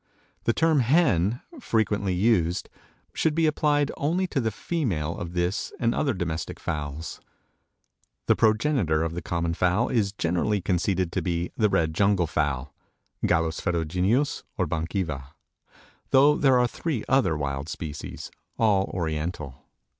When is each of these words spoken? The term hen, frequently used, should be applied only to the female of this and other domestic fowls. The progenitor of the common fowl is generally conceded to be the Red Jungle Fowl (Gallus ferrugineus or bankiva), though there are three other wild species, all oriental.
The 0.45 0.51
term 0.53 0.79
hen, 0.79 1.41
frequently 1.59 2.15
used, 2.15 2.69
should 3.13 3.35
be 3.35 3.45
applied 3.45 3.91
only 3.97 4.25
to 4.29 4.39
the 4.41 4.49
female 4.49 5.15
of 5.15 5.33
this 5.33 5.71
and 5.79 5.93
other 5.93 6.15
domestic 6.15 6.59
fowls. 6.59 7.21
The 8.25 8.35
progenitor 8.35 9.03
of 9.03 9.13
the 9.13 9.21
common 9.21 9.53
fowl 9.53 9.89
is 9.89 10.11
generally 10.11 10.59
conceded 10.59 11.11
to 11.11 11.21
be 11.21 11.51
the 11.55 11.69
Red 11.69 11.93
Jungle 11.93 12.25
Fowl 12.25 12.73
(Gallus 13.27 13.61
ferrugineus 13.61 14.41
or 14.57 14.65
bankiva), 14.65 15.35
though 16.09 16.35
there 16.35 16.57
are 16.59 16.67
three 16.67 17.03
other 17.07 17.37
wild 17.37 17.69
species, 17.69 18.31
all 18.57 18.89
oriental. 18.91 19.67